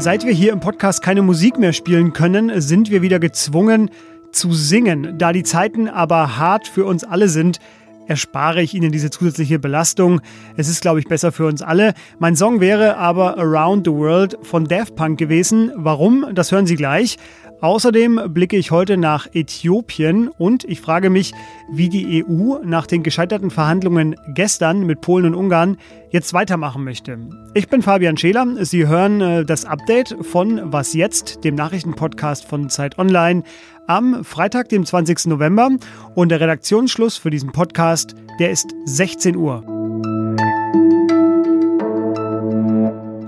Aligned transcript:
Seit 0.00 0.24
wir 0.24 0.32
hier 0.32 0.52
im 0.52 0.60
Podcast 0.60 1.02
keine 1.02 1.22
Musik 1.22 1.58
mehr 1.58 1.72
spielen 1.72 2.12
können, 2.12 2.60
sind 2.60 2.90
wir 2.90 3.00
wieder 3.00 3.18
gezwungen 3.18 3.90
zu 4.32 4.52
singen. 4.52 5.18
Da 5.18 5.32
die 5.32 5.42
Zeiten 5.42 5.88
aber 5.88 6.36
hart 6.36 6.68
für 6.68 6.84
uns 6.84 7.04
alle 7.04 7.28
sind, 7.28 7.58
erspare 8.06 8.62
ich 8.62 8.74
Ihnen 8.74 8.92
diese 8.92 9.10
zusätzliche 9.10 9.58
Belastung. 9.58 10.20
Es 10.56 10.68
ist, 10.68 10.82
glaube 10.82 11.00
ich, 11.00 11.06
besser 11.06 11.32
für 11.32 11.46
uns 11.46 11.62
alle. 11.62 11.94
Mein 12.18 12.36
Song 12.36 12.60
wäre 12.60 12.96
aber 12.96 13.38
Around 13.38 13.86
the 13.86 13.92
World 13.92 14.38
von 14.42 14.66
Daft 14.66 14.94
Punk 14.94 15.18
gewesen. 15.18 15.72
Warum? 15.74 16.26
Das 16.34 16.52
hören 16.52 16.66
Sie 16.66 16.76
gleich. 16.76 17.16
Außerdem 17.60 18.20
blicke 18.28 18.56
ich 18.56 18.70
heute 18.70 18.96
nach 18.96 19.26
Äthiopien 19.32 20.28
und 20.28 20.62
ich 20.64 20.80
frage 20.80 21.10
mich, 21.10 21.32
wie 21.72 21.88
die 21.88 22.24
EU 22.24 22.58
nach 22.62 22.86
den 22.86 23.02
gescheiterten 23.02 23.50
Verhandlungen 23.50 24.14
gestern 24.28 24.86
mit 24.86 25.00
Polen 25.00 25.26
und 25.26 25.34
Ungarn 25.34 25.76
jetzt 26.10 26.32
weitermachen 26.34 26.84
möchte. 26.84 27.18
Ich 27.54 27.68
bin 27.68 27.82
Fabian 27.82 28.16
Scheler. 28.16 28.64
Sie 28.64 28.86
hören 28.86 29.20
äh, 29.20 29.44
das 29.44 29.64
Update 29.64 30.16
von 30.22 30.72
Was 30.72 30.94
jetzt, 30.94 31.42
dem 31.42 31.56
Nachrichtenpodcast 31.56 32.44
von 32.44 32.70
Zeit 32.70 32.96
Online 32.96 33.42
am 33.88 34.22
Freitag, 34.22 34.68
dem 34.68 34.86
20. 34.86 35.26
November 35.26 35.70
und 36.14 36.28
der 36.28 36.40
Redaktionsschluss 36.40 37.16
für 37.16 37.30
diesen 37.30 37.50
Podcast, 37.50 38.14
der 38.38 38.50
ist 38.50 38.72
16 38.84 39.34
Uhr. 39.34 39.77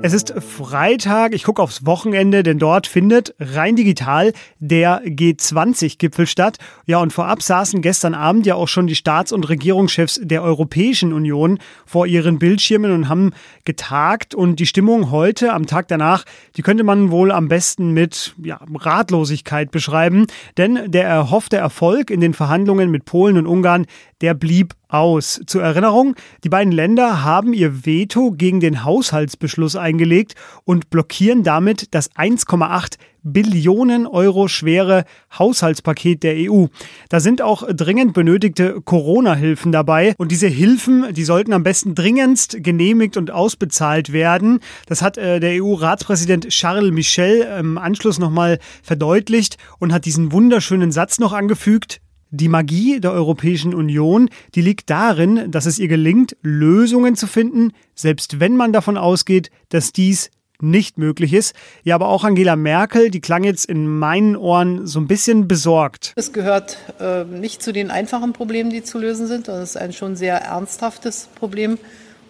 Es 0.02 0.14
ist 0.14 0.32
Freitag, 0.38 1.34
ich 1.34 1.44
gucke 1.44 1.60
aufs 1.60 1.84
Wochenende, 1.84 2.42
denn 2.42 2.58
dort 2.58 2.86
findet 2.86 3.34
rein 3.38 3.76
digital 3.76 4.32
der 4.58 5.02
G20-Gipfel 5.04 6.26
statt. 6.26 6.56
Ja, 6.86 7.00
und 7.00 7.12
vorab 7.12 7.42
saßen 7.42 7.82
gestern 7.82 8.14
Abend 8.14 8.46
ja 8.46 8.54
auch 8.54 8.66
schon 8.66 8.86
die 8.86 8.94
Staats- 8.94 9.30
und 9.30 9.50
Regierungschefs 9.50 10.18
der 10.22 10.42
Europäischen 10.42 11.12
Union 11.12 11.58
vor 11.84 12.06
ihren 12.06 12.38
Bildschirmen 12.38 12.92
und 12.92 13.10
haben 13.10 13.32
getagt. 13.66 14.34
Und 14.34 14.58
die 14.58 14.66
Stimmung 14.66 15.10
heute, 15.10 15.52
am 15.52 15.66
Tag 15.66 15.88
danach, 15.88 16.24
die 16.56 16.62
könnte 16.62 16.82
man 16.82 17.10
wohl 17.10 17.30
am 17.30 17.48
besten 17.48 17.92
mit 17.92 18.34
ja, 18.42 18.58
Ratlosigkeit 18.74 19.70
beschreiben. 19.70 20.28
Denn 20.56 20.90
der 20.90 21.04
erhoffte 21.04 21.58
Erfolg 21.58 22.10
in 22.10 22.22
den 22.22 22.32
Verhandlungen 22.32 22.90
mit 22.90 23.04
Polen 23.04 23.36
und 23.36 23.46
Ungarn, 23.46 23.84
der 24.22 24.32
blieb 24.32 24.74
aus. 24.90 25.40
Zur 25.46 25.62
Erinnerung, 25.62 26.14
die 26.44 26.48
beiden 26.48 26.72
Länder 26.72 27.24
haben 27.24 27.52
ihr 27.52 27.86
Veto 27.86 28.32
gegen 28.32 28.60
den 28.60 28.84
Haushaltsbeschluss 28.84 29.76
eingelegt 29.76 30.34
und 30.64 30.90
blockieren 30.90 31.42
damit 31.42 31.94
das 31.94 32.10
1,8 32.12 32.96
Billionen 33.22 34.06
Euro 34.06 34.48
schwere 34.48 35.04
Haushaltspaket 35.38 36.22
der 36.22 36.34
EU. 36.50 36.66
Da 37.08 37.20
sind 37.20 37.42
auch 37.42 37.64
dringend 37.68 38.14
benötigte 38.14 38.80
Corona-Hilfen 38.80 39.72
dabei. 39.72 40.14
Und 40.16 40.32
diese 40.32 40.46
Hilfen, 40.46 41.12
die 41.12 41.24
sollten 41.24 41.52
am 41.52 41.62
besten 41.62 41.94
dringendst 41.94 42.62
genehmigt 42.62 43.16
und 43.16 43.30
ausbezahlt 43.30 44.12
werden. 44.12 44.60
Das 44.86 45.02
hat 45.02 45.18
äh, 45.18 45.40
der 45.40 45.62
EU-Ratspräsident 45.62 46.48
Charles 46.48 46.92
Michel 46.92 47.42
im 47.58 47.78
Anschluss 47.78 48.18
nochmal 48.18 48.58
verdeutlicht 48.82 49.58
und 49.78 49.92
hat 49.92 50.06
diesen 50.06 50.32
wunderschönen 50.32 50.92
Satz 50.92 51.18
noch 51.18 51.32
angefügt. 51.32 52.00
Die 52.32 52.48
Magie 52.48 53.00
der 53.00 53.12
Europäischen 53.12 53.74
Union, 53.74 54.30
die 54.54 54.62
liegt 54.62 54.88
darin, 54.88 55.50
dass 55.50 55.66
es 55.66 55.80
ihr 55.80 55.88
gelingt, 55.88 56.36
Lösungen 56.42 57.16
zu 57.16 57.26
finden, 57.26 57.72
selbst 57.96 58.38
wenn 58.38 58.56
man 58.56 58.72
davon 58.72 58.96
ausgeht, 58.96 59.50
dass 59.70 59.92
dies 59.92 60.30
nicht 60.62 60.96
möglich 60.96 61.32
ist. 61.32 61.54
Ja, 61.82 61.96
aber 61.96 62.08
auch 62.08 62.22
Angela 62.22 62.54
Merkel, 62.54 63.10
die 63.10 63.20
klang 63.20 63.42
jetzt 63.42 63.64
in 63.66 63.86
meinen 63.86 64.36
Ohren 64.36 64.86
so 64.86 65.00
ein 65.00 65.08
bisschen 65.08 65.48
besorgt. 65.48 66.12
Es 66.14 66.32
gehört 66.32 66.76
äh, 67.00 67.24
nicht 67.24 67.62
zu 67.62 67.72
den 67.72 67.90
einfachen 67.90 68.32
Problemen, 68.32 68.70
die 68.70 68.84
zu 68.84 68.98
lösen 68.98 69.26
sind. 69.26 69.48
Das 69.48 69.70
ist 69.70 69.76
ein 69.76 69.92
schon 69.92 70.14
sehr 70.14 70.36
ernsthaftes 70.36 71.28
Problem, 71.34 71.78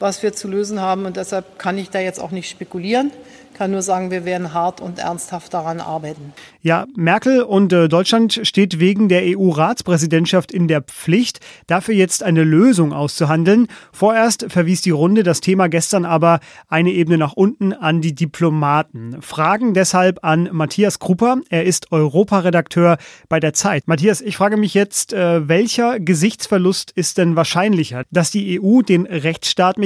was 0.00 0.22
wir 0.22 0.32
zu 0.32 0.48
lösen 0.48 0.80
haben. 0.80 1.06
Und 1.06 1.16
deshalb 1.16 1.58
kann 1.58 1.78
ich 1.78 1.90
da 1.90 2.00
jetzt 2.00 2.20
auch 2.20 2.32
nicht 2.32 2.50
spekulieren 2.50 3.12
kann 3.60 3.72
nur 3.72 3.82
sagen, 3.82 4.10
wir 4.10 4.24
werden 4.24 4.54
hart 4.54 4.80
und 4.80 4.98
ernsthaft 4.98 5.52
daran 5.52 5.80
arbeiten. 5.80 6.32
Ja, 6.62 6.86
Merkel 6.96 7.42
und 7.42 7.74
äh, 7.74 7.90
Deutschland 7.90 8.40
steht 8.42 8.80
wegen 8.80 9.10
der 9.10 9.20
EU-Ratspräsidentschaft 9.36 10.50
in 10.50 10.66
der 10.66 10.80
Pflicht, 10.80 11.40
dafür 11.66 11.94
jetzt 11.94 12.22
eine 12.22 12.42
Lösung 12.42 12.94
auszuhandeln. 12.94 13.66
Vorerst 13.92 14.46
verwies 14.48 14.80
die 14.80 14.92
Runde 14.92 15.24
das 15.24 15.42
Thema 15.42 15.68
gestern 15.68 16.06
aber 16.06 16.40
eine 16.68 16.90
Ebene 16.90 17.18
nach 17.18 17.34
unten 17.34 17.74
an 17.74 18.00
die 18.00 18.14
Diplomaten. 18.14 19.20
Fragen 19.20 19.74
deshalb 19.74 20.24
an 20.24 20.48
Matthias 20.52 20.98
Krupper. 20.98 21.42
Er 21.50 21.66
ist 21.66 21.92
Europaredakteur 21.92 22.96
bei 23.28 23.40
der 23.40 23.52
Zeit. 23.52 23.88
Matthias, 23.88 24.22
ich 24.22 24.38
frage 24.38 24.56
mich 24.56 24.72
jetzt, 24.72 25.12
äh, 25.12 25.48
welcher 25.48 26.00
Gesichtsverlust 26.00 26.92
ist 26.92 27.18
denn 27.18 27.36
wahrscheinlicher? 27.36 28.04
Dass 28.10 28.30
die 28.30 28.58
EU 28.58 28.80
den 28.80 29.04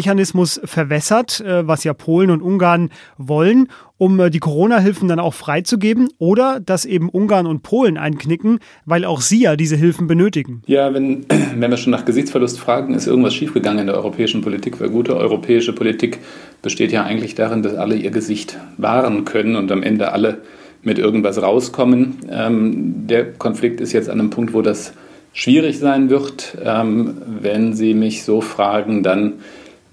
Rechtsstaatmechanismus 0.04 0.60
verwässert, 0.64 1.40
äh, 1.40 1.66
was 1.66 1.84
ja 1.84 1.94
Polen 1.94 2.30
und 2.30 2.42
Ungarn 2.42 2.90
wollen, 3.16 3.68
um 3.96 4.20
äh, 4.20 4.30
die 4.30 4.38
Corona-Hilfen 4.38 5.08
dann 5.08 5.18
auch 5.18 5.34
freizugeben 5.34 6.08
oder 6.18 6.60
dass 6.60 6.84
eben 6.84 7.08
Ungarn 7.08 7.46
und 7.46 7.62
Polen 7.62 7.96
einknicken, 7.96 8.58
weil 8.84 9.04
auch 9.04 9.20
sie 9.20 9.42
ja 9.42 9.56
diese 9.56 9.76
Hilfen 9.76 10.06
benötigen? 10.06 10.62
Ja, 10.66 10.92
wenn, 10.92 11.24
wenn 11.56 11.70
wir 11.70 11.76
schon 11.76 11.90
nach 11.90 12.04
Gesichtsverlust 12.04 12.60
fragen, 12.60 12.94
ist 12.94 13.06
irgendwas 13.06 13.34
schiefgegangen 13.34 13.80
in 13.80 13.86
der 13.86 13.96
europäischen 13.96 14.42
Politik. 14.42 14.80
Weil 14.80 14.90
gute 14.90 15.16
europäische 15.16 15.72
Politik 15.72 16.18
besteht 16.62 16.92
ja 16.92 17.04
eigentlich 17.04 17.34
darin, 17.34 17.62
dass 17.62 17.74
alle 17.74 17.96
ihr 17.96 18.10
Gesicht 18.10 18.58
wahren 18.76 19.24
können 19.24 19.56
und 19.56 19.72
am 19.72 19.82
Ende 19.82 20.12
alle 20.12 20.42
mit 20.82 20.98
irgendwas 20.98 21.40
rauskommen. 21.40 22.16
Ähm, 22.30 23.06
der 23.06 23.32
Konflikt 23.32 23.80
ist 23.80 23.92
jetzt 23.92 24.10
an 24.10 24.20
einem 24.20 24.30
Punkt, 24.30 24.52
wo 24.52 24.60
das 24.60 24.92
schwierig 25.32 25.78
sein 25.78 26.10
wird. 26.10 26.58
Ähm, 26.62 27.16
wenn 27.40 27.72
Sie 27.72 27.94
mich 27.94 28.22
so 28.22 28.42
fragen, 28.42 29.02
dann 29.02 29.34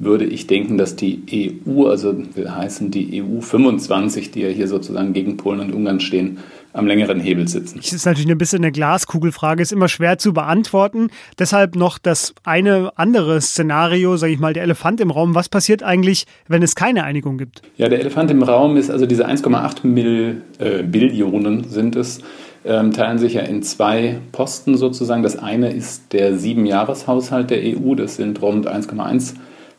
würde 0.03 0.25
ich 0.25 0.47
denken, 0.47 0.77
dass 0.77 0.95
die 0.95 1.59
EU, 1.65 1.85
also 1.85 2.13
will 2.35 2.51
heißen 2.51 2.89
die 2.91 3.21
EU 3.21 3.41
25, 3.41 4.31
die 4.31 4.41
ja 4.41 4.49
hier 4.49 4.67
sozusagen 4.67 5.13
gegen 5.13 5.37
Polen 5.37 5.59
und 5.59 5.73
Ungarn 5.73 5.99
stehen, 5.99 6.39
am 6.73 6.87
längeren 6.87 7.19
Hebel 7.19 7.47
sitzen. 7.47 7.77
Das 7.77 7.93
ist 7.93 8.05
natürlich 8.05 8.29
ein 8.29 8.37
bisschen 8.37 8.59
eine 8.59 8.71
Glaskugelfrage, 8.71 9.61
ist 9.61 9.73
immer 9.73 9.89
schwer 9.89 10.17
zu 10.17 10.33
beantworten. 10.33 11.09
Deshalb 11.37 11.75
noch 11.75 11.97
das 11.97 12.33
eine 12.43 12.91
andere 12.95 13.41
Szenario, 13.41 14.17
sage 14.17 14.33
ich 14.33 14.39
mal, 14.39 14.53
der 14.53 14.63
Elefant 14.63 15.01
im 15.01 15.11
Raum. 15.11 15.35
Was 15.35 15.49
passiert 15.49 15.83
eigentlich, 15.83 16.25
wenn 16.47 16.63
es 16.63 16.75
keine 16.75 17.03
Einigung 17.03 17.37
gibt? 17.37 17.61
Ja, 17.77 17.89
der 17.89 17.99
Elefant 17.99 18.31
im 18.31 18.41
Raum 18.41 18.77
ist 18.77 18.89
also 18.89 19.05
diese 19.05 19.27
1,8 19.27 20.35
äh, 20.59 20.83
Billionen 20.83 21.65
sind 21.65 21.95
es, 21.95 22.21
ähm, 22.63 22.93
teilen 22.93 23.17
sich 23.17 23.33
ja 23.33 23.41
in 23.41 23.63
zwei 23.63 24.19
Posten 24.31 24.77
sozusagen. 24.77 25.23
Das 25.23 25.37
eine 25.37 25.71
ist 25.71 26.13
der 26.13 26.37
Siebenjahreshaushalt 26.37 27.49
der 27.49 27.59
EU, 27.61 27.95
das 27.95 28.15
sind 28.15 28.41
rund 28.41 28.67
1,1 28.67 29.33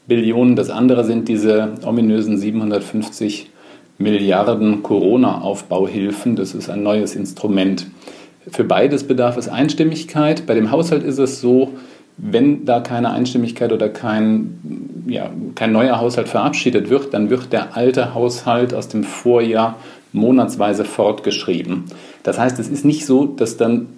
Billionen. 0.06 0.56
Das 0.56 0.70
andere 0.70 1.04
sind 1.04 1.28
diese 1.28 1.70
ominösen 1.84 2.38
750 2.38 3.50
Milliarden 3.98 4.82
Corona-Aufbauhilfen. 4.82 6.36
Das 6.36 6.54
ist 6.54 6.68
ein 6.68 6.82
neues 6.82 7.14
Instrument. 7.14 7.86
Für 8.50 8.64
beides 8.64 9.04
bedarf 9.04 9.36
es 9.36 9.48
Einstimmigkeit. 9.48 10.46
Bei 10.46 10.54
dem 10.54 10.70
Haushalt 10.70 11.04
ist 11.04 11.18
es 11.18 11.40
so, 11.40 11.72
wenn 12.16 12.64
da 12.64 12.80
keine 12.80 13.10
Einstimmigkeit 13.10 13.72
oder 13.72 13.88
kein, 13.88 15.04
ja, 15.06 15.30
kein 15.54 15.72
neuer 15.72 16.00
Haushalt 16.00 16.28
verabschiedet 16.28 16.90
wird, 16.90 17.14
dann 17.14 17.30
wird 17.30 17.52
der 17.52 17.76
alte 17.76 18.14
Haushalt 18.14 18.74
aus 18.74 18.88
dem 18.88 19.04
Vorjahr 19.04 19.78
monatsweise 20.12 20.84
fortgeschrieben. 20.84 21.84
Das 22.22 22.38
heißt, 22.38 22.58
es 22.58 22.68
ist 22.68 22.84
nicht 22.84 23.06
so, 23.06 23.26
dass 23.26 23.56
dann 23.56 23.88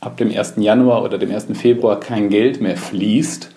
ab 0.00 0.16
dem 0.16 0.30
1. 0.30 0.54
Januar 0.58 1.02
oder 1.02 1.18
dem 1.18 1.30
1. 1.30 1.48
Februar 1.54 1.98
kein 1.98 2.28
Geld 2.28 2.60
mehr 2.60 2.76
fließt, 2.76 3.50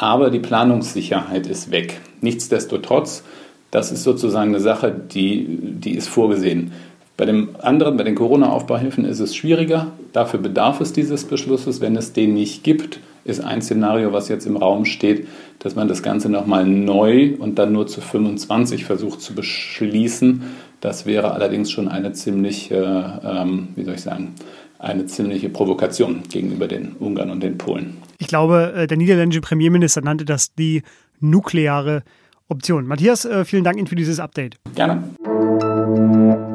aber 0.00 0.30
die 0.30 0.38
Planungssicherheit 0.38 1.46
ist 1.46 1.70
weg. 1.70 2.00
Nichtsdestotrotz, 2.22 3.22
das 3.70 3.92
ist 3.92 4.02
sozusagen 4.02 4.48
eine 4.48 4.60
Sache, 4.60 4.90
die, 4.90 5.46
die 5.60 5.94
ist 5.94 6.08
vorgesehen. 6.08 6.72
Bei 7.18 7.26
dem 7.26 7.50
anderen, 7.60 7.98
bei 7.98 8.04
den 8.04 8.14
Corona-Aufbauhilfen 8.14 9.04
ist 9.04 9.20
es 9.20 9.36
schwieriger. 9.36 9.88
Dafür 10.14 10.40
bedarf 10.40 10.80
es 10.80 10.94
dieses 10.94 11.26
Beschlusses. 11.26 11.82
Wenn 11.82 11.96
es 11.96 12.14
den 12.14 12.32
nicht 12.32 12.64
gibt, 12.64 13.00
ist 13.24 13.44
ein 13.44 13.60
Szenario, 13.60 14.14
was 14.14 14.30
jetzt 14.30 14.46
im 14.46 14.56
Raum 14.56 14.86
steht, 14.86 15.28
dass 15.58 15.74
man 15.74 15.86
das 15.86 16.02
Ganze 16.02 16.30
nochmal 16.30 16.64
neu 16.64 17.34
und 17.38 17.58
dann 17.58 17.74
nur 17.74 17.86
zu 17.86 18.00
25 18.00 18.86
versucht 18.86 19.20
zu 19.20 19.34
beschließen. 19.34 20.44
Das 20.80 21.04
wäre 21.04 21.32
allerdings 21.32 21.70
schon 21.70 21.88
eine 21.88 22.14
ziemlich, 22.14 22.70
äh, 22.70 22.76
ähm, 22.76 23.68
wie 23.76 23.84
soll 23.84 23.96
ich 23.96 24.00
sagen, 24.00 24.34
eine 24.80 25.06
ziemliche 25.06 25.48
Provokation 25.48 26.22
gegenüber 26.28 26.66
den 26.66 26.96
Ungarn 26.98 27.30
und 27.30 27.42
den 27.42 27.58
Polen. 27.58 27.98
Ich 28.18 28.26
glaube, 28.26 28.72
äh, 28.74 28.86
der 28.86 28.96
niederländische 28.96 29.40
Premierminister 29.40 30.00
nannte 30.00 30.24
das 30.24 30.54
die 30.54 30.82
nukleare 31.20 32.02
Option. 32.48 32.86
Matthias, 32.86 33.24
äh, 33.24 33.44
vielen 33.44 33.64
Dank 33.64 33.78
Ihnen 33.78 33.86
für 33.86 33.94
dieses 33.94 34.18
Update. 34.18 34.56
Gerne. 34.74 35.04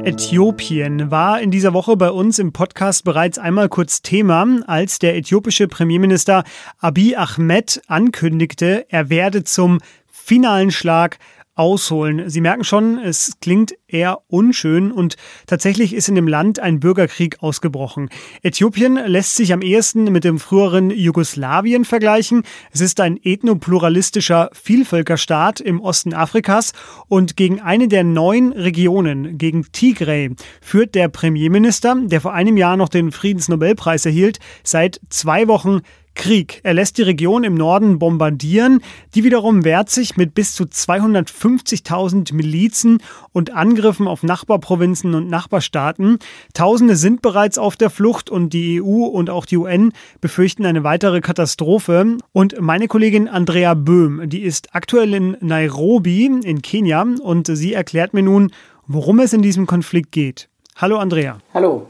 Äthiopien 0.04 1.10
war 1.10 1.42
in 1.42 1.52
dieser 1.52 1.74
Woche 1.74 1.98
bei 1.98 2.12
uns 2.12 2.38
im 2.38 2.52
Podcast 2.52 3.04
bereits 3.06 3.40
einmal 3.40 3.70
kurz 3.70 4.02
Thema, 4.02 4.46
als 4.68 5.00
der 5.00 5.16
äthiopische 5.16 5.68
Premierminister 5.68 6.44
Abiy 6.80 7.16
Ahmed 7.16 7.82
ankündigte, 7.88 8.86
er 8.90 9.10
werde 9.10 9.44
zum 9.44 9.80
finalen 10.08 10.72
Schlag 10.72 11.18
ausholen. 11.56 12.30
Sie 12.30 12.42
merken 12.42 12.64
schon, 12.64 13.00
es 13.00 13.40
klingt 13.42 13.74
eher 13.88 14.20
unschön 14.28 14.92
und 14.92 15.16
tatsächlich 15.48 15.94
ist 15.94 16.10
in 16.10 16.16
dem 16.16 16.28
Land 16.28 16.60
ein 16.60 16.80
Bürgerkrieg 16.80 17.42
ausgebrochen. 17.42 18.10
Äthiopien 18.44 18.96
lässt 18.96 19.36
sich 19.36 19.54
am 19.54 19.62
ehesten 19.62 20.12
mit 20.12 20.26
dem 20.26 20.38
früheren 20.38 20.90
Jugoslawien 20.90 21.86
vergleichen. 21.86 22.44
Es 22.72 22.82
ist 22.82 23.00
ein 23.00 23.18
ethnopluralistischer 23.22 24.50
Vielvölkerstaat 24.54 25.62
im 25.62 25.80
Osten 25.80 26.14
Afrikas 26.14 26.74
und 27.08 27.38
gegen 27.38 27.62
eine 27.62 27.88
der 27.88 28.04
neun 28.04 28.52
Regionen, 28.52 29.38
gegen 29.38 29.66
Tigray, 29.72 30.32
führt 30.62 30.94
der 30.94 31.08
Premierminister, 31.08 31.96
der 32.04 32.22
vor 32.22 32.34
einem 32.34 32.58
Jahr 32.58 32.76
noch 32.76 32.90
den 32.90 33.12
Friedensnobelpreis 33.12 34.06
erhielt, 34.06 34.40
seit 34.64 35.00
zwei 35.10 35.48
Wochen 35.48 35.82
Krieg. 36.16 36.62
Er 36.64 36.74
lässt 36.74 36.98
die 36.98 37.04
Region 37.04 37.44
im 37.44 37.54
Norden 37.54 38.00
bombardieren. 38.00 38.82
Die 39.14 39.24
wiederum 39.24 39.64
wehrt 39.64 39.90
sich 39.90 40.18
mit 40.18 40.34
bis 40.34 40.54
zu 40.54 40.64
250.000 40.64 42.34
Milizen 42.34 43.02
und 43.32 43.54
Angriffen 43.54 44.08
auf 44.08 44.24
Nachbarprovinzen 44.24 45.14
und 45.14 45.30
Nachbarstaaten. 45.30 46.18
Tausende 46.54 46.96
sind 46.96 47.22
bereits 47.22 47.58
auf 47.58 47.76
der 47.76 47.90
Flucht 47.90 48.30
und 48.30 48.54
die 48.54 48.82
EU 48.82 49.06
und 49.06 49.30
auch 49.30 49.46
die 49.46 49.58
UN 49.58 49.92
befürchten 50.22 50.66
eine 50.66 50.84
weitere 50.84 51.22
Katastrophe. 51.22 52.18
Und 52.32 52.60
meine 52.60 52.88
Kollegin 52.88 53.28
Andrea 53.28 53.74
Böhm, 53.74 54.28
die 54.30 54.42
ist 54.42 54.74
aktuell 54.74 55.14
in 55.14 55.38
Nairobi 55.42 56.26
in 56.26 56.62
Kenia 56.62 57.06
und 57.22 57.48
sie 57.48 57.74
erklärt 57.74 58.14
mir 58.14 58.24
nun, 58.24 58.52
worum 58.88 59.20
es 59.20 59.34
in 59.34 59.42
diesem 59.42 59.68
Konflikt 59.68 60.12
geht. 60.12 60.50
Hallo 60.78 60.98
Andrea. 60.98 61.38
Hallo. 61.54 61.88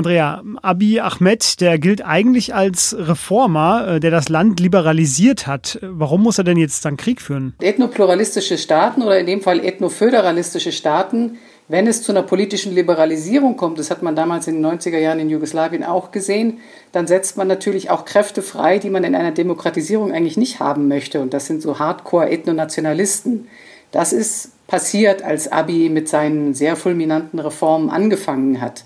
Andrea, 0.00 0.42
Abiy 0.62 0.98
Ahmed, 1.00 1.60
der 1.60 1.78
gilt 1.78 2.02
eigentlich 2.02 2.54
als 2.54 2.96
Reformer, 2.98 3.86
äh, 3.86 4.00
der 4.00 4.10
das 4.10 4.30
Land 4.30 4.58
liberalisiert 4.58 5.46
hat. 5.46 5.78
Warum 5.82 6.22
muss 6.22 6.38
er 6.38 6.44
denn 6.44 6.56
jetzt 6.56 6.86
dann 6.86 6.96
Krieg 6.96 7.20
führen? 7.20 7.52
Ethnopluralistische 7.60 8.56
Staaten 8.56 9.02
oder 9.02 9.18
in 9.18 9.26
dem 9.26 9.42
Fall 9.42 9.62
ethnoföderalistische 9.62 10.72
Staaten, 10.72 11.36
wenn 11.68 11.86
es 11.86 12.02
zu 12.02 12.12
einer 12.12 12.22
politischen 12.22 12.74
Liberalisierung 12.74 13.58
kommt, 13.58 13.78
das 13.78 13.90
hat 13.90 14.02
man 14.02 14.16
damals 14.16 14.48
in 14.48 14.54
den 14.62 14.64
90er 14.64 14.96
Jahren 14.96 15.20
in 15.20 15.28
Jugoslawien 15.28 15.84
auch 15.84 16.12
gesehen, 16.12 16.60
dann 16.92 17.06
setzt 17.06 17.36
man 17.36 17.46
natürlich 17.46 17.90
auch 17.90 18.06
Kräfte 18.06 18.40
frei, 18.40 18.78
die 18.78 18.88
man 18.88 19.04
in 19.04 19.14
einer 19.14 19.32
Demokratisierung 19.32 20.12
eigentlich 20.12 20.38
nicht 20.38 20.60
haben 20.60 20.88
möchte. 20.88 21.20
Und 21.20 21.34
das 21.34 21.44
sind 21.44 21.60
so 21.60 21.78
Hardcore-Ethnonationalisten. 21.78 23.48
Das 23.92 24.14
ist 24.14 24.52
passiert, 24.66 25.22
als 25.22 25.52
Abiy 25.52 25.90
mit 25.90 26.08
seinen 26.08 26.54
sehr 26.54 26.74
fulminanten 26.76 27.38
Reformen 27.38 27.90
angefangen 27.90 28.62
hat. 28.62 28.84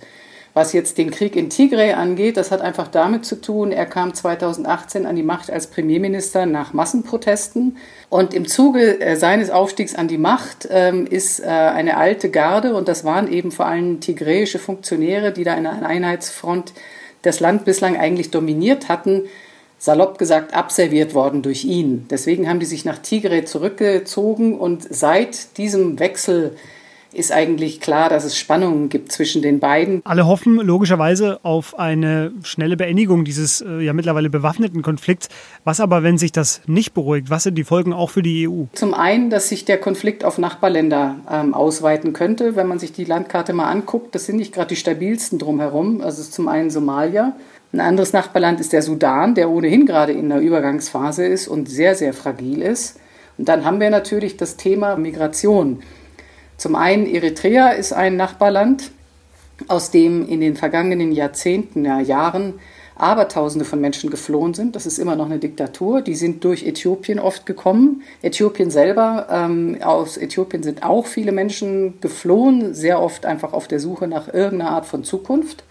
Was 0.55 0.73
jetzt 0.73 0.99
den 0.99 1.11
Krieg 1.11 1.35
in 1.35 1.51
Tigray 1.51 1.95
angeht, 1.95 2.37
das 2.37 2.53
hat 2.53 2.61
einfach 2.61 2.87
damit 2.87 3.25
zu 3.25 3.41
tun, 3.41 3.73
er 3.73 3.87
kam 3.87 4.15
2018 4.15 5.05
an 5.05 5.17
die 5.17 5.25
Macht 5.25 5.51
als 5.51 5.67
Premierminister 5.67 6.47
nach 6.47 6.73
Massenprotesten. 6.73 7.77
Und 8.09 8.33
im 8.33 8.47
Zuge 8.47 9.01
äh, 9.01 9.17
seines 9.17 9.51
Aufstiegs 9.51 9.97
an 9.97 10.07
die 10.07 10.17
Macht 10.17 10.69
ähm, 10.71 11.09
ist 11.09 11.41
äh, 11.41 11.47
eine 11.47 11.97
alte 11.97 12.31
Garde, 12.31 12.77
und 12.77 12.87
das 12.87 13.05
waren 13.05 13.31
eben 13.33 13.51
vor 13.51 13.67
allem 13.67 13.99
tigräische 13.99 14.61
Funktionäre, 14.61 15.33
die 15.33 15.43
da 15.43 15.55
in 15.55 15.67
einer 15.67 15.89
Einheitsfront 15.89 16.73
das 17.23 17.41
Land 17.41 17.65
bislang 17.65 17.97
eigentlich 17.97 18.31
dominiert 18.31 18.89
hatten, 18.89 19.23
salopp 19.79 20.19
gesagt 20.19 20.55
abserviert 20.55 21.15
worden 21.15 21.43
durch 21.43 21.65
ihn. 21.65 22.07
Deswegen 22.11 22.49
haben 22.49 22.61
die 22.61 22.67
sich 22.67 22.85
nach 22.85 22.99
Tigray 22.99 23.45
zurückgezogen 23.45 24.57
und 24.57 24.87
seit 24.89 25.59
diesem 25.59 25.99
Wechsel 25.99 26.55
ist 27.15 27.33
eigentlich 27.33 27.81
klar, 27.81 28.09
dass 28.09 28.25
es 28.25 28.37
Spannungen 28.37 28.89
gibt 28.89 29.13
zwischen 29.13 29.43
den 29.43 29.61
beiden. 29.61 30.03
Alle 30.05 30.27
hoffen 30.27 30.57
logischerweise 30.57 31.41
auf 31.43 31.79
eine 31.79 32.33
schnelle 32.43 32.77
Beendigung 32.77 33.25
dieses 33.25 33.61
äh, 33.61 33.81
ja 33.81 33.93
mittlerweile 33.93 34.31
bewaffneten 34.31 34.83
Konflikts. 34.83 35.29
Was 35.65 35.81
aber, 35.81 36.03
wenn 36.03 36.19
sich 36.19 36.33
das 36.33 36.61
nicht 36.67 36.95
beruhigt? 36.95 37.31
Was 37.31 37.45
sind 37.45 37.57
die 37.57 37.65
Folgen 37.65 37.93
auch 37.93 38.11
für 38.11 38.23
die 38.23 38.49
EU? 38.49 38.65
Zum 38.73 38.95
einen, 38.95 39.31
dass 39.31 39.49
sich 39.49 39.65
der 39.65 39.79
Konflikt 39.79 40.25
auf 40.25 40.39
Nachbarländer 40.39 41.17
ähm, 41.31 41.55
ausweiten 41.55 42.13
könnte. 42.13 42.57
Wenn 42.57 42.67
man 42.67 42.79
sich 42.79 42.93
die 42.93 43.05
Landkarte 43.05 43.53
mal 43.53 43.71
anguckt, 43.71 44.15
das 44.15 44.27
sind 44.27 44.37
nicht 44.37 44.53
gerade 44.53 44.69
die 44.69 44.77
stabilsten 44.77 45.39
drumherum. 45.39 46.01
Also 46.01 46.21
es 46.21 46.29
ist 46.29 46.35
zum 46.35 46.49
einen 46.49 46.71
Somalia. 46.71 47.35
Ein 47.73 47.81
anderes 47.81 48.13
Nachbarland 48.13 48.61
ist 48.61 48.73
der 48.73 48.83
Sudan, 48.83 49.35
der 49.35 49.51
ohnehin 49.51 49.85
gerade 49.85 50.13
in 50.13 50.29
der 50.29 50.41
Übergangsphase 50.41 51.27
ist 51.27 51.49
und 51.49 51.69
sehr, 51.69 51.95
sehr 51.97 52.13
fragil 52.13 52.63
ist. 52.63 53.01
Und 53.37 53.49
dann 53.49 53.65
haben 53.65 53.81
wir 53.81 53.91
natürlich 53.91 54.37
das 54.37 54.57
Thema 54.57 54.97
Migration. 54.97 55.83
Zum 56.57 56.77
einen 56.77 57.07
Eritrea 57.07 57.71
ist 57.71 57.93
ein 57.93 58.17
Nachbarland, 58.17 58.91
aus 59.69 59.91
dem 59.91 60.29
in 60.29 60.41
den 60.41 60.57
vergangenen 60.57 61.13
Jahrzehnten, 61.13 61.85
ja, 61.85 62.01
Jahren 62.01 62.55
Abertausende 62.97 63.65
von 63.65 63.81
Menschen 63.81 64.09
geflohen 64.09 64.55
sind. 64.55 64.77
Das 64.77 64.87
ist 64.87 64.99
immer 64.99 65.17
noch 65.17 65.27
eine 65.27 65.39
Diktatur. 65.39 66.01
Die 66.01 66.15
sind 66.15 66.45
durch 66.45 66.65
Äthiopien 66.65 67.19
oft 67.19 67.45
gekommen. 67.45 68.03
Äthiopien 68.23 68.71
selber, 68.71 69.27
ähm, 69.31 69.79
aus 69.83 70.17
Äthiopien 70.17 70.63
sind 70.63 70.85
auch 70.85 71.07
viele 71.07 71.33
Menschen 71.33 72.01
geflohen, 72.01 72.73
sehr 72.73 73.03
oft 73.03 73.27
einfach 73.27 73.53
auf 73.53 73.67
der 73.67 73.81
Suche 73.81 74.07
nach 74.07 74.33
irgendeiner 74.33 74.71
Art 74.71 74.87
von 74.87 75.03
Zukunft. 75.03 75.65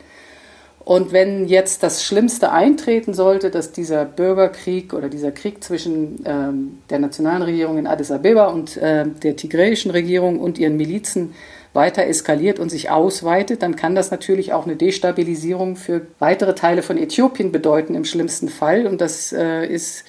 Und 0.85 1.13
wenn 1.13 1.47
jetzt 1.47 1.81
das 1.81 2.03
Schlimmste 2.03 2.51
eintreten 2.51 3.13
sollte, 3.13 3.49
dass 3.49 3.71
dieser 3.71 4.03
Bürgerkrieg 4.03 4.93
oder 4.93 5.07
dieser 5.07 5.31
Krieg 5.31 5.63
zwischen 5.63 6.23
ähm, 6.25 6.79
der 6.89 6.99
nationalen 6.99 7.41
Regierung 7.41 7.77
in 7.77 7.87
Addis 7.87 8.11
Abeba 8.11 8.47
und 8.47 8.75
äh, 8.77 9.05
der 9.07 9.37
tigräischen 9.37 9.91
Regierung 9.91 10.39
und 10.39 10.57
ihren 10.57 10.75
Milizen 10.75 11.33
weiter 11.71 12.05
eskaliert 12.05 12.59
und 12.59 12.69
sich 12.69 12.91
ausweitet, 12.91 13.63
dann 13.63 13.75
kann 13.75 13.95
das 13.95 14.11
natürlich 14.11 14.53
auch 14.53 14.65
eine 14.65 14.75
Destabilisierung 14.75 15.77
für 15.77 16.01
weitere 16.19 16.53
Teile 16.53 16.83
von 16.83 16.97
Äthiopien 16.97 17.51
bedeuten 17.51 17.95
im 17.95 18.05
schlimmsten 18.05 18.49
Fall. 18.49 18.85
Und 18.85 18.99
das 18.99 19.31
äh, 19.31 19.65
ist 19.65 20.03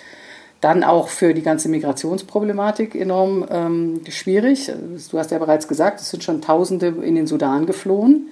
dann 0.60 0.82
auch 0.82 1.08
für 1.08 1.34
die 1.34 1.42
ganze 1.42 1.68
Migrationsproblematik 1.68 2.94
enorm 2.94 3.46
ähm, 3.48 4.00
schwierig. 4.08 4.72
Du 5.10 5.18
hast 5.18 5.30
ja 5.30 5.38
bereits 5.38 5.68
gesagt, 5.68 6.00
es 6.00 6.10
sind 6.10 6.24
schon 6.24 6.42
Tausende 6.42 6.88
in 7.02 7.14
den 7.14 7.26
Sudan 7.26 7.64
geflohen. 7.64 8.28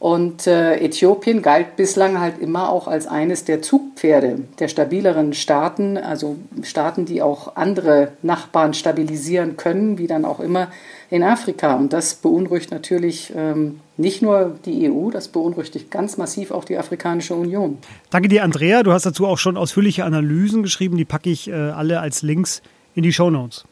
Und 0.00 0.46
äh, 0.46 0.76
Äthiopien 0.76 1.42
galt 1.42 1.76
bislang 1.76 2.18
halt 2.18 2.38
immer 2.40 2.70
auch 2.70 2.88
als 2.88 3.06
eines 3.06 3.44
der 3.44 3.60
Zugpferde 3.60 4.38
der 4.58 4.68
stabileren 4.68 5.34
Staaten, 5.34 5.98
also 5.98 6.36
Staaten, 6.62 7.04
die 7.04 7.20
auch 7.20 7.54
andere 7.54 8.12
Nachbarn 8.22 8.72
stabilisieren 8.72 9.58
können, 9.58 9.98
wie 9.98 10.06
dann 10.06 10.24
auch 10.24 10.40
immer 10.40 10.68
in 11.10 11.22
Afrika. 11.22 11.76
Und 11.76 11.92
das 11.92 12.14
beunruhigt 12.14 12.70
natürlich 12.70 13.30
ähm, 13.36 13.80
nicht 13.98 14.22
nur 14.22 14.56
die 14.64 14.90
EU, 14.90 15.10
das 15.10 15.28
beunruhigt 15.28 15.90
ganz 15.90 16.16
massiv 16.16 16.50
auch 16.50 16.64
die 16.64 16.78
Afrikanische 16.78 17.34
Union. 17.34 17.76
Danke 18.08 18.30
dir, 18.30 18.42
Andrea. 18.42 18.82
Du 18.82 18.92
hast 18.92 19.04
dazu 19.04 19.26
auch 19.26 19.36
schon 19.38 19.58
ausführliche 19.58 20.06
Analysen 20.06 20.62
geschrieben. 20.62 20.96
Die 20.96 21.04
packe 21.04 21.28
ich 21.28 21.50
äh, 21.50 21.52
alle 21.52 22.00
als 22.00 22.22
Links 22.22 22.62
in 22.94 23.02
die 23.02 23.12
Show 23.12 23.28
Notes. 23.28 23.66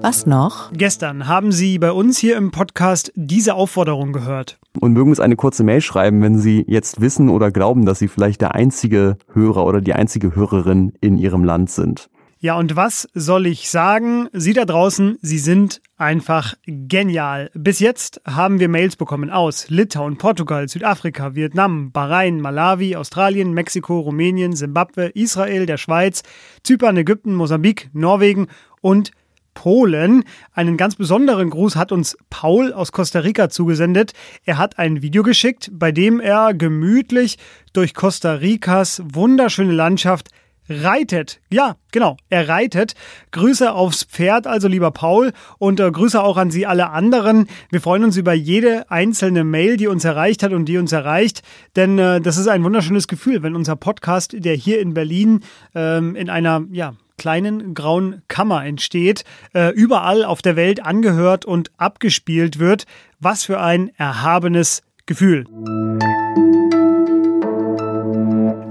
Was 0.00 0.26
noch? 0.26 0.70
Gestern 0.72 1.26
haben 1.26 1.50
Sie 1.50 1.80
bei 1.80 1.90
uns 1.90 2.18
hier 2.18 2.36
im 2.36 2.52
Podcast 2.52 3.12
diese 3.16 3.54
Aufforderung 3.54 4.12
gehört. 4.12 4.60
Und 4.78 4.92
mögen 4.92 5.10
uns 5.10 5.18
eine 5.18 5.34
kurze 5.34 5.64
Mail 5.64 5.80
schreiben, 5.80 6.22
wenn 6.22 6.38
Sie 6.38 6.64
jetzt 6.68 7.00
wissen 7.00 7.28
oder 7.28 7.50
glauben, 7.50 7.84
dass 7.84 7.98
Sie 7.98 8.06
vielleicht 8.06 8.40
der 8.40 8.54
einzige 8.54 9.18
Hörer 9.32 9.66
oder 9.66 9.80
die 9.80 9.94
einzige 9.94 10.36
Hörerin 10.36 10.92
in 11.00 11.18
Ihrem 11.18 11.42
Land 11.42 11.70
sind. 11.70 12.08
Ja, 12.38 12.56
und 12.56 12.76
was 12.76 13.08
soll 13.12 13.48
ich 13.48 13.68
sagen? 13.68 14.28
Sie 14.32 14.52
da 14.52 14.64
draußen, 14.64 15.18
Sie 15.20 15.38
sind 15.38 15.82
einfach 15.96 16.54
genial. 16.64 17.50
Bis 17.54 17.80
jetzt 17.80 18.20
haben 18.24 18.60
wir 18.60 18.68
Mails 18.68 18.94
bekommen 18.94 19.30
aus 19.30 19.68
Litauen, 19.68 20.16
Portugal, 20.16 20.68
Südafrika, 20.68 21.34
Vietnam, 21.34 21.90
Bahrain, 21.90 22.40
Malawi, 22.40 22.94
Australien, 22.94 23.52
Mexiko, 23.52 23.98
Rumänien, 23.98 24.54
Simbabwe, 24.54 25.08
Israel, 25.14 25.66
der 25.66 25.78
Schweiz, 25.78 26.22
Zypern, 26.62 26.96
Ägypten, 26.96 27.34
Mosambik, 27.34 27.90
Norwegen 27.92 28.46
und 28.80 29.10
Polen. 29.58 30.22
Einen 30.52 30.76
ganz 30.76 30.94
besonderen 30.94 31.50
Gruß 31.50 31.74
hat 31.74 31.90
uns 31.90 32.16
Paul 32.30 32.72
aus 32.72 32.92
Costa 32.92 33.18
Rica 33.18 33.50
zugesendet. 33.50 34.12
Er 34.44 34.56
hat 34.56 34.78
ein 34.78 35.02
Video 35.02 35.24
geschickt, 35.24 35.68
bei 35.72 35.90
dem 35.90 36.20
er 36.20 36.54
gemütlich 36.54 37.38
durch 37.72 37.92
Costa 37.92 38.34
Ricas 38.34 39.02
wunderschöne 39.04 39.72
Landschaft 39.72 40.28
reitet. 40.68 41.40
Ja, 41.50 41.74
genau, 41.90 42.16
er 42.28 42.48
reitet. 42.48 42.94
Grüße 43.32 43.72
aufs 43.72 44.04
Pferd, 44.04 44.46
also 44.46 44.68
lieber 44.68 44.92
Paul, 44.92 45.32
und 45.58 45.80
äh, 45.80 45.90
Grüße 45.90 46.22
auch 46.22 46.36
an 46.36 46.52
Sie 46.52 46.64
alle 46.64 46.90
anderen. 46.90 47.48
Wir 47.72 47.80
freuen 47.80 48.04
uns 48.04 48.16
über 48.16 48.34
jede 48.34 48.88
einzelne 48.92 49.42
Mail, 49.42 49.76
die 49.76 49.88
uns 49.88 50.04
erreicht 50.04 50.44
hat 50.44 50.52
und 50.52 50.66
die 50.66 50.78
uns 50.78 50.92
erreicht, 50.92 51.42
denn 51.74 51.98
äh, 51.98 52.20
das 52.20 52.36
ist 52.36 52.46
ein 52.46 52.62
wunderschönes 52.62 53.08
Gefühl, 53.08 53.42
wenn 53.42 53.56
unser 53.56 53.74
Podcast, 53.74 54.36
der 54.36 54.54
hier 54.54 54.78
in 54.80 54.94
Berlin 54.94 55.40
ähm, 55.74 56.14
in 56.14 56.30
einer, 56.30 56.64
ja, 56.70 56.94
kleinen 57.18 57.74
grauen 57.74 58.22
Kammer 58.28 58.64
entsteht, 58.64 59.24
äh, 59.52 59.72
überall 59.74 60.24
auf 60.24 60.40
der 60.40 60.56
Welt 60.56 60.82
angehört 60.82 61.44
und 61.44 61.70
abgespielt 61.76 62.58
wird. 62.58 62.86
Was 63.20 63.44
für 63.44 63.60
ein 63.60 63.90
erhabenes 63.96 64.82
Gefühl. 65.04 65.44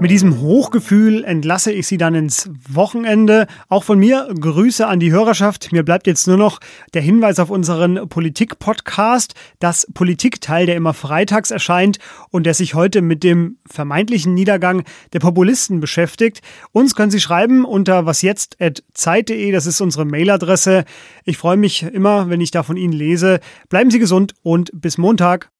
Mit 0.00 0.12
diesem 0.12 0.40
Hochgefühl 0.40 1.24
entlasse 1.24 1.72
ich 1.72 1.88
Sie 1.88 1.98
dann 1.98 2.14
ins 2.14 2.48
Wochenende. 2.68 3.48
Auch 3.68 3.82
von 3.82 3.98
mir 3.98 4.32
Grüße 4.32 4.86
an 4.86 5.00
die 5.00 5.10
Hörerschaft. 5.10 5.72
Mir 5.72 5.82
bleibt 5.82 6.06
jetzt 6.06 6.28
nur 6.28 6.36
noch 6.36 6.60
der 6.94 7.02
Hinweis 7.02 7.40
auf 7.40 7.50
unseren 7.50 8.08
Politik-Podcast, 8.08 9.34
das 9.58 9.88
Politikteil, 9.92 10.66
der 10.66 10.76
immer 10.76 10.94
freitags 10.94 11.50
erscheint 11.50 11.98
und 12.30 12.46
der 12.46 12.54
sich 12.54 12.74
heute 12.74 13.02
mit 13.02 13.24
dem 13.24 13.58
vermeintlichen 13.66 14.34
Niedergang 14.34 14.84
der 15.14 15.18
Populisten 15.18 15.80
beschäftigt. 15.80 16.42
Uns 16.70 16.94
können 16.94 17.10
Sie 17.10 17.20
schreiben 17.20 17.64
unter 17.64 18.06
wasjetzt.zeit.de, 18.06 19.50
das 19.50 19.66
ist 19.66 19.80
unsere 19.80 20.04
Mailadresse. 20.04 20.84
Ich 21.24 21.38
freue 21.38 21.56
mich 21.56 21.82
immer, 21.82 22.30
wenn 22.30 22.40
ich 22.40 22.52
da 22.52 22.62
von 22.62 22.76
Ihnen 22.76 22.92
lese. 22.92 23.40
Bleiben 23.68 23.90
Sie 23.90 23.98
gesund 23.98 24.34
und 24.42 24.70
bis 24.72 24.96
Montag. 24.96 25.50